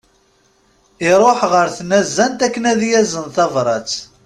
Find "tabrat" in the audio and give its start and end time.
3.35-3.91